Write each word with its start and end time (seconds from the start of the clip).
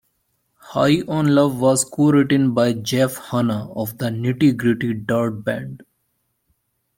"High 0.55 1.01
on 1.07 1.35
Love" 1.35 1.59
was 1.61 1.83
co-written 1.83 2.55
by 2.55 2.73
Jeff 2.73 3.17
Hanna 3.29 3.71
of 3.73 3.99
the 3.99 4.07
Nitty 4.09 4.57
Gritty 4.57 4.95
Dirt 4.95 5.43
Band. 5.45 5.83